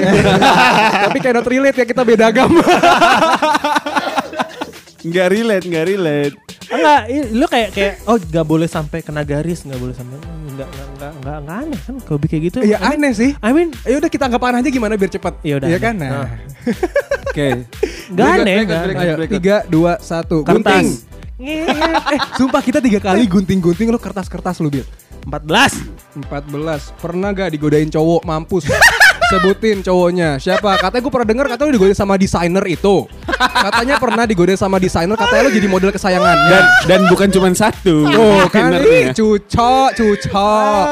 [1.11, 2.63] Tapi kayak not relate ya kita beda agama.
[5.05, 6.35] Nggak relate, nggak relate.
[6.65, 10.17] Enggak, lu kayak kayak oh nggak boleh sampai kena garis, nggak boleh sampai
[10.49, 10.69] enggak
[11.13, 12.57] enggak enggak enggak, enggak aneh kan kalau kayak gitu.
[12.61, 13.31] I mean- aneh sih.
[13.37, 15.33] I mean Ya udah kita anggapan aja gimana biar cepet.
[15.45, 15.67] Ya udah.
[15.69, 15.93] Iya kan?
[15.99, 16.09] Nah.
[16.09, 16.29] Nah.
[17.29, 17.47] Oke.
[18.09, 18.95] Enggak Break, aneh, aneh.
[18.95, 20.41] Ayo, tiga, dua, satu.
[20.41, 20.87] Gunting.
[22.15, 24.87] eh, sumpah kita tiga kali gunting-gunting lu kertas-kertas lu, Bil.
[25.27, 26.21] 14.
[26.21, 27.01] 14.
[27.01, 28.69] Pernah gak digodain cowok mampus?
[29.27, 30.77] Sebutin cowoknya Siapa?
[30.77, 32.95] Katanya gue pernah denger Katanya lu digodain sama desainer itu
[33.35, 38.05] Katanya pernah digodain sama desainer Katanya lu jadi model kesayangannya Dan dan bukan cuma satu.
[38.05, 40.85] Tuh kan ih, Cucok Cucok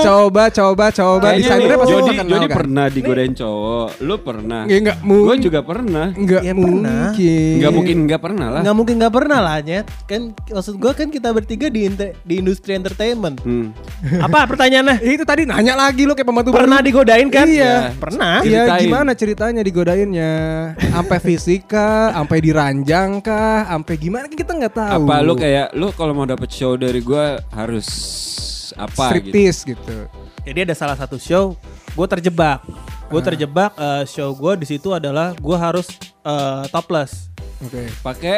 [0.00, 2.56] Coba coba coba Kayaknya Desainernya pasti Jody, kenal Jody kan?
[2.56, 3.88] pernah digodain cowok.
[4.00, 4.60] Lu pernah.
[4.64, 5.38] Ya, nggak Gue mungkin.
[5.40, 6.06] juga pernah.
[6.10, 8.60] Nggak Ya, mungkin Nggak mungkin nggak pernah lah.
[8.62, 9.86] Nggak mungkin nggak pernah lah nyet.
[10.04, 13.40] Kan maksud gua kan kita bertiga di inte- di industri entertainment.
[13.40, 13.72] Hmm.
[14.20, 15.00] Apa pertanyaannya?
[15.00, 16.86] Ya, Itu tadi nanya lagi lu kayak pembantu Pernah baru.
[16.86, 17.46] digodain kan?
[17.48, 17.74] Iya.
[17.96, 18.36] Pernah.
[18.42, 18.82] Iya Ceritain.
[18.84, 20.32] gimana ceritanya digodainnya
[20.76, 25.88] Sampai fisika Sampai diranjang kah Sampai gimana kan kita nggak tahu Apa lu kayak lu
[25.94, 27.88] kalau mau dapet show dari gue harus
[28.74, 29.30] apa gitu?
[29.32, 29.96] Striptease gitu
[30.40, 31.52] Jadi ada salah satu show,
[31.92, 32.64] gue terjebak.
[33.10, 35.90] Gue terjebak eh, show gue di situ adalah gue harus
[36.22, 37.28] eh, topless,
[37.60, 38.36] Oke Pakai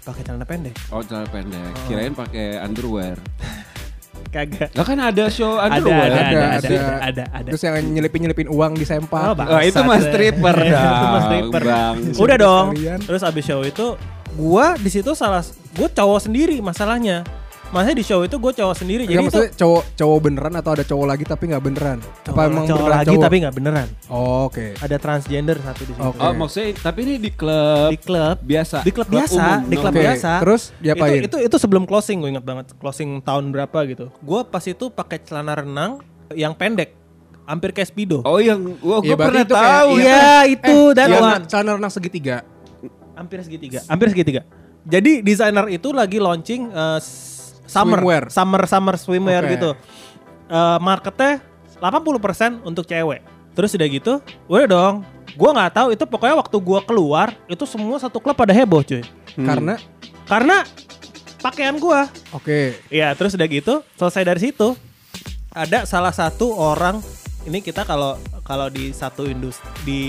[0.00, 0.72] pakai celana pendek.
[0.88, 1.68] oh celana pendek.
[1.84, 3.20] Kirain pakai underwear.
[4.28, 4.70] Kagak.
[4.76, 6.68] Lah kan ada show Ada, ada, ada, ada, ada.
[6.68, 7.48] ada, ada, ada.
[7.48, 9.56] Terus yang nyelipin-nyelipin uang di sempak Oh.
[9.56, 10.70] Oh, itu mas Bangsat, stripper eh.
[10.76, 10.84] dah.
[10.84, 11.62] Itu mas stripper.
[11.64, 11.96] Bang.
[12.24, 12.66] Udah dong.
[12.76, 13.86] Terus abis show itu,
[14.36, 15.40] gue di situ salah,
[15.76, 17.24] gue cowok sendiri masalahnya.
[17.68, 19.02] Masalahnya di show itu gue cowok sendiri.
[19.04, 21.98] Enggak Jadi itu maksudnya cowok cowok beneran atau ada cowok lagi tapi nggak beneran?
[22.00, 23.22] cowok, Apa emang cowok beneran lagi cowok?
[23.22, 23.88] tapi nggak beneran.
[24.08, 24.66] Oh, Oke.
[24.74, 26.00] Ada transgender satu di situ.
[26.02, 26.18] Oke.
[26.18, 28.36] Oh maksudnya tapi ini di klub Di klub.
[28.40, 28.78] biasa.
[28.80, 30.30] Di klub biasa, umum, di klub Oke, biasa.
[30.40, 31.20] terus diapain?
[31.20, 32.66] Itu, itu itu sebelum closing gue ingat banget.
[32.74, 34.08] Closing tahun berapa gitu.
[34.18, 36.00] Gue pas itu pakai celana renang
[36.32, 36.96] yang pendek,
[37.44, 38.24] hampir kayak speedo.
[38.24, 39.90] Oh yang wah gue Ya, pernah itu kayak- tahu.
[39.94, 40.08] iya.
[40.08, 41.44] Iya itu dan Yang one.
[41.46, 42.36] celana renang segitiga.
[43.12, 44.40] hampir segitiga, hampir segitiga.
[44.86, 46.96] Jadi desainer itu lagi launching uh,
[47.68, 48.24] summer, Swimwear.
[48.32, 49.52] summer summer swimwear Oke.
[49.54, 49.70] gitu.
[50.48, 51.44] Uh, marketnya
[51.78, 53.20] 80% untuk cewek.
[53.52, 54.12] Terus udah gitu,
[54.48, 54.94] udah dong.
[55.36, 59.04] Gua nggak tahu itu pokoknya waktu gua keluar itu semua satu klub pada heboh cuy.
[59.36, 59.46] Hmm.
[59.46, 59.74] Karena
[60.24, 60.56] Karena
[61.38, 62.08] pakaian gua.
[62.32, 62.74] oke.
[62.90, 64.74] Iya, terus udah gitu, selesai dari situ
[65.52, 67.00] ada salah satu orang
[67.48, 70.00] ini kita kalau kalau di satu industri di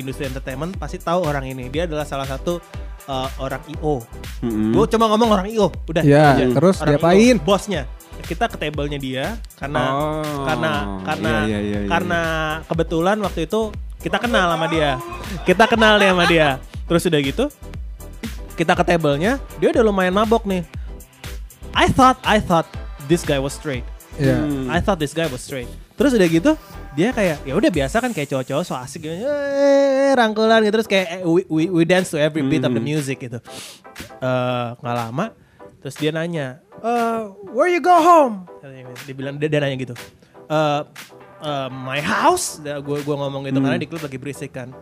[0.00, 1.68] industri entertainment pasti tahu orang ini.
[1.68, 2.58] Dia adalah salah satu
[3.08, 4.02] uh, orang IO.
[4.42, 4.70] Mm-mm.
[4.74, 6.02] Gue cuma ngomong orang IO, udah.
[6.02, 6.46] Iya, itu aja.
[6.60, 7.36] terus Orang diapain?
[7.38, 7.82] IO, bosnya.
[8.26, 10.72] Kita ke tablenya dia karena Oh, karena
[11.04, 11.88] karena iya, iya, iya, iya.
[11.88, 12.20] karena
[12.66, 13.70] kebetulan waktu itu
[14.02, 14.98] kita kenal sama dia.
[15.46, 16.48] Kita kenal nih sama dia.
[16.90, 17.44] Terus udah gitu
[18.56, 20.64] kita ke tablenya, dia udah lumayan mabok nih.
[21.76, 22.64] I thought I thought
[23.04, 23.84] this guy was straight.
[24.16, 24.40] Iya.
[24.40, 24.72] Hmm.
[24.72, 25.68] I thought this guy was straight.
[26.00, 26.52] Terus udah gitu
[26.96, 30.88] dia kayak ya udah biasa kan kayak cowok-cowok so asik gitu, eh, rangkulan gitu terus
[30.88, 33.36] kayak eh, we, we, we dance to every beat of the music gitu.
[34.24, 35.36] Eh nggak lama
[35.84, 37.20] terus dia nanya, eh
[37.52, 38.48] where you go home?
[39.04, 39.94] Dia bilang dia, dia nanya gitu.
[40.48, 40.80] Eh
[41.44, 44.72] eh, my house, gue gue ngomong gitu karena di klub lagi berisik kan.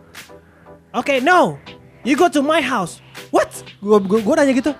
[0.95, 1.59] Oke, no.
[2.07, 3.03] You go to my house.
[3.35, 3.51] What?
[3.83, 4.71] Gue gue gue nanya gitu.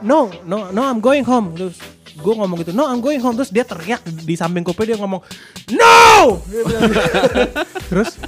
[0.00, 1.52] No, no, no, I'm going home.
[1.52, 1.76] Terus
[2.16, 3.36] gue ngomong gitu, no, I'm going home.
[3.38, 5.22] Terus dia teriak di samping kuping dia ngomong,
[5.74, 6.40] no.
[7.90, 8.18] Terus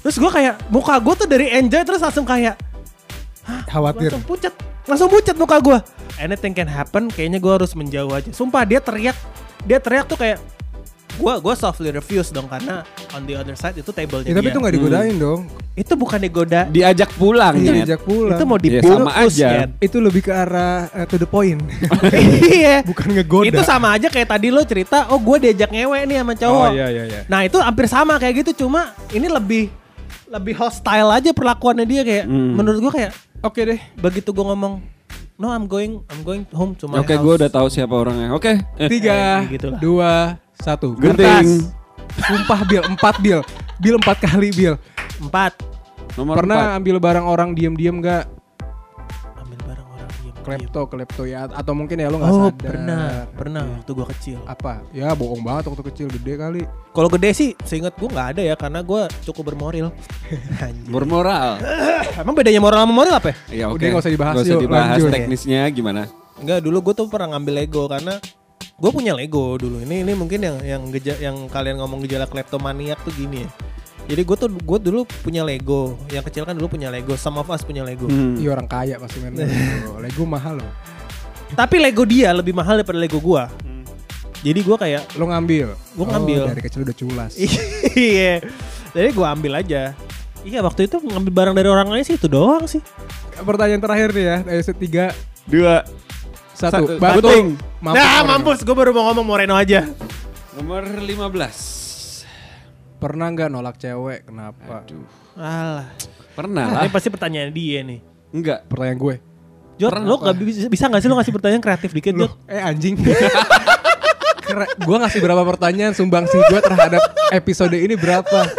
[0.00, 2.56] terus gue kayak muka gue tuh dari enjoy terus langsung kayak
[3.68, 4.08] khawatir.
[4.08, 4.54] langsung pucat,
[4.88, 5.78] langsung pucat muka gue.
[6.16, 7.12] Anything can happen.
[7.12, 8.32] Kayaknya gue harus menjauh aja.
[8.32, 9.16] Sumpah dia teriak,
[9.68, 10.40] dia teriak tuh kayak
[11.20, 12.80] gue gue softly refuse dong karena
[13.10, 14.50] on the other side itu tablenya Ya, tapi dia.
[14.50, 15.40] itu nggak digodain dong.
[15.72, 17.76] itu bukan digoda Diajak pulang Itu Nyet.
[17.78, 18.34] diajak pulang.
[18.34, 19.48] itu mau Iya, dibungkus sama aja.
[19.78, 21.60] Itu lebih ke arah eh, to the point.
[22.50, 23.46] iya Bukan ngegoda.
[23.46, 26.70] itu sama aja kayak tadi lo cerita oh gue diajak ngewe nih sama cowok Oh
[26.70, 27.20] iya iya iya.
[27.26, 29.68] nah itu hampir sama kayak gitu cuma ini lebih
[30.26, 32.54] lebih hostile aja perlakuannya dia kayak Hmm.
[32.54, 33.80] menurut gue kayak Oke deh.
[33.96, 34.78] begitu gue ngomong
[35.36, 37.22] no I'm going I'm going home to my Oke, house.
[37.22, 38.28] gue udah tahu siapa orangnya.
[38.30, 38.60] Oke.
[38.76, 40.94] Eh, Tiga, Eh, gitu dua, satu.
[40.94, 41.66] Genting.
[42.20, 43.40] Sumpah Bil, empat Bil.
[43.76, 44.74] Bil empat kali Bil.
[45.18, 45.52] empat
[46.12, 46.78] Nomor Pernah empat.
[46.78, 48.24] ambil barang orang diem-diem gak?
[49.36, 51.46] ambil barang orang diem Klepto, klepto ya.
[51.46, 52.66] Atau mungkin ya lo gak oh sadar.
[52.66, 54.82] pernah pernah waktu gue kecil Apa?
[54.90, 56.62] Ya bohong banget waktu kecil, gede kali.
[56.90, 59.94] kalau gede sih seingat gue nggak ada ya karena gue cukup bermoral
[60.64, 60.88] Anjir.
[60.88, 61.60] Bermoral.
[62.20, 63.36] emang bedanya moral sama moral apa ya?
[63.54, 63.78] Ya oke.
[63.78, 65.12] Udah, nggak usah dibahas, Nggak usah yuk, dibahas lanjut.
[65.14, 66.02] teknisnya gimana.
[66.36, 68.14] Enggak dulu gue tuh pernah ngambil Lego karena
[68.80, 69.84] gue punya Lego dulu.
[69.84, 73.50] Ini ini mungkin yang yang geja, yang kalian ngomong gejala kleptomaniak tuh gini ya.
[74.10, 76.00] Jadi gue tuh gue dulu punya Lego.
[76.08, 77.14] Yang kecil kan dulu punya Lego.
[77.14, 78.08] Some of us punya Lego.
[78.08, 78.40] Hmm.
[78.40, 80.00] Iya orang kaya pasti main Lego.
[80.04, 80.72] Lego mahal loh.
[81.52, 83.44] Tapi Lego dia lebih mahal daripada Lego gue.
[84.40, 85.76] Jadi gue kayak Lo ngambil.
[85.94, 86.42] Gua ngambil.
[86.48, 87.36] Oh, dari kecil udah culas.
[87.94, 88.40] iya.
[88.96, 89.92] Jadi gue ambil aja.
[90.40, 92.80] Iya waktu itu ngambil barang dari orang lain sih itu doang sih.
[93.44, 95.12] Pertanyaan terakhir nih ya, episode 3
[95.50, 95.82] Dua.
[96.60, 96.84] Satu.
[96.84, 97.00] Satu.
[97.00, 97.46] Banting.
[97.80, 98.28] Mampus, nah Moreno.
[98.28, 99.88] mampus gue baru mau ngomong Moreno aja.
[100.60, 103.00] Nomor 15.
[103.00, 104.28] Pernah nggak nolak cewek?
[104.28, 104.84] Kenapa?
[105.40, 105.88] Alah.
[106.36, 106.80] Pernah lah.
[106.84, 108.04] Ini pasti pertanyaan dia nih.
[108.36, 108.68] Enggak.
[108.68, 109.14] Pertanyaan gue.
[109.80, 112.36] Jod, lo gak bisa, bisa gak sih lo ngasih pertanyaan kreatif dikit Jod?
[112.44, 113.00] Eh anjing.
[114.82, 116.98] Gue ngasih berapa pertanyaan sumbangsi gue terhadap
[117.30, 118.50] episode ini berapa?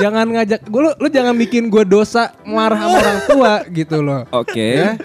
[0.00, 4.24] Jangan ngajak gue lu, lu jangan bikin gue dosa marah sama orang tua gitu loh.
[4.32, 4.80] Oke.
[4.80, 4.96] Ya.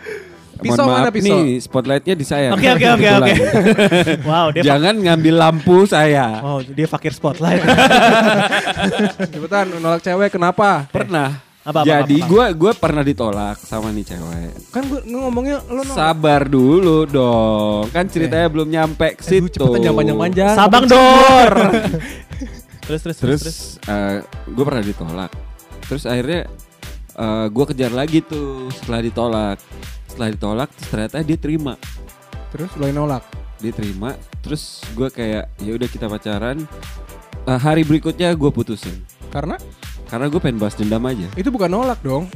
[0.64, 1.36] Pisau Mohon mana maaf pisau?
[1.36, 2.48] nih, spotlightnya di saya.
[2.50, 3.34] Oke oke oke oke.
[4.24, 6.40] Wow dia Jangan ngambil lampu saya.
[6.40, 7.60] Oh dia fakir spotlight.
[9.34, 10.88] Cepetan nolak cewek kenapa?
[10.90, 11.40] Pernah.
[11.64, 12.32] Apa, apa, Jadi apa, apa?
[12.34, 14.52] gue gue pernah ditolak sama nih cewek.
[14.70, 15.96] Kan gue ngomongnya lu nolak.
[15.96, 17.88] Sabar dulu dong.
[17.88, 19.48] Kan ceritanya belum nyampe ke Eh, situ.
[19.56, 20.54] cepetan jangan panjang-panjang.
[20.54, 21.52] Sabang dor.
[22.84, 23.42] terus terus terus.
[23.42, 23.58] Terus
[24.46, 25.32] gue pernah ditolak.
[25.84, 26.52] Terus akhirnya
[27.48, 29.58] gue kejar lagi tuh setelah ditolak.
[30.14, 31.74] Setelah ditolak terus ternyata dia terima.
[32.52, 33.26] Terus lo yang nolak.
[33.58, 34.14] Dia terima.
[34.40, 34.62] Terus
[34.94, 36.70] gue kayak ya udah kita pacaran.
[37.44, 39.02] Eh, hari berikutnya gue putusin.
[39.28, 39.58] Karena
[40.06, 41.26] Karena gue pengen balas dendam aja.
[41.34, 42.30] itu bukan nolak dong.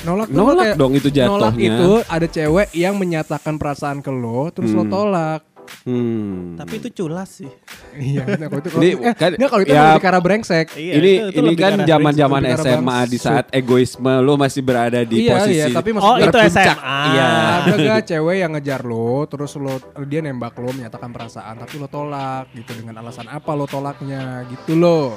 [0.00, 1.18] Nolak, tuh Nolak kayak- dong itu Nolak
[1.50, 1.66] jatuhnya.
[1.74, 4.92] itu ada cewek yang menyatakan perasaan ke lo terus lo Hmm.
[4.92, 5.40] tolak.
[5.82, 6.54] Hmm.
[6.54, 7.50] Tapi itu culas sih.
[7.96, 10.66] Iya, benar kalau itu kalau Ini eh, kan- enggak kalau itu ya- lebih arah brengsek.
[10.74, 15.16] Iya, ini itu- itu ini kan zaman-zaman SMA di saat egoisme lo masih berada di
[15.22, 16.76] Iya, posisi iya, tapi Oh itu terpuncak.
[16.76, 17.00] SMA.
[17.08, 17.28] Iya.
[17.56, 21.86] ada gak cewek yang ngejar lo terus lo dia nembak lo menyatakan perasaan tapi lo
[21.86, 25.16] tolak gitu dengan alasan apa lo tolaknya gitu lo.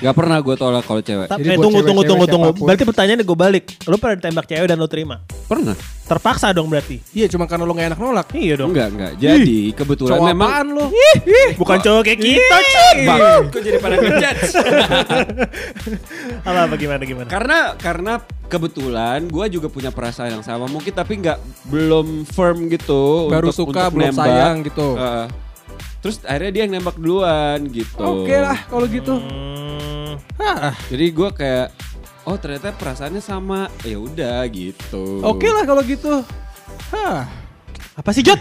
[0.00, 1.28] Gak pernah gue tolak kalau cewek.
[1.28, 2.50] Tapi Jadi eh, tunggu tunggu tunggu tunggu.
[2.58, 3.64] Berarti pertanyaannya gue balik.
[3.84, 5.20] Lo pernah ditembak cewek dan lo terima?
[5.44, 5.76] Pernah?
[6.08, 7.04] Terpaksa dong berarti.
[7.12, 8.26] Iya cuma karena lo gak enak nolak.
[8.32, 8.72] Iya dong.
[8.72, 9.12] Enggak, enggak.
[9.18, 10.88] Jadi kebetulan memang lo?
[11.54, 12.98] Bukan cowok kayak kita, cuy.
[13.04, 14.50] Bang, kok jadi pada ngejudge?
[16.40, 17.28] Apa apa gimana gimana?
[17.28, 18.12] karena karena
[18.46, 23.68] kebetulan gue juga punya perasaan yang sama mungkin tapi nggak belum firm gitu Baru untuk-
[23.68, 24.24] suka, untuk belum nembak.
[24.24, 24.88] sayang gitu.
[24.94, 25.26] Heeh.
[25.98, 27.98] terus akhirnya dia yang nembak duluan gitu.
[28.00, 29.18] Oke lah kalau gitu.
[29.18, 31.68] Hmm, Hah, Jadi gue kayak
[32.22, 33.66] oh ternyata perasaannya sama.
[33.82, 35.20] Ya udah gitu.
[35.20, 36.22] Oke lah kalau gitu.
[36.88, 37.26] Hah,
[37.98, 38.38] apa sih Jod?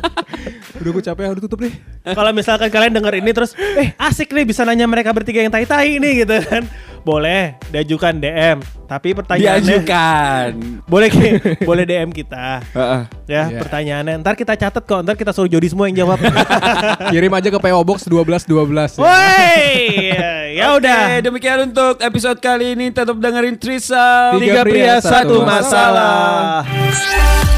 [0.80, 1.76] udah gue capek udah tutup nih.
[2.00, 6.00] Kalau misalkan kalian denger ini terus, eh asik nih bisa nanya mereka bertiga yang tai-tai
[6.00, 6.64] nih gitu kan.
[7.00, 8.58] Boleh diajukan DM.
[8.84, 10.48] Tapi pertanyaannya Diajukan.
[10.84, 11.08] boleh
[11.68, 12.58] boleh DM kita.
[12.70, 13.02] Heeh.
[13.24, 13.58] Ya, Iya.
[13.58, 14.14] pertanyaannya.
[14.18, 16.18] Ntar kita catat kok, ntar kita suruh Jody semua yang jawab.
[17.12, 19.00] Kirim aja ke PO Box 1212 ya.
[19.00, 19.70] Woi,
[20.58, 21.22] ya Oke, udah.
[21.22, 24.36] demikian untuk episode kali ini tetap dengerin Trisam.
[24.36, 26.66] Tiga pria, satu masalah.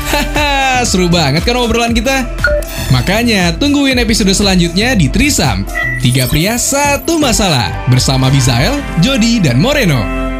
[0.06, 2.28] Haha, seru banget kan obrolan kita?
[2.92, 5.64] Makanya tungguin episode selanjutnya di Trisam.
[5.98, 7.72] Tiga pria, satu masalah.
[7.88, 10.31] Bersama Bizael, Jody, dan Moreno.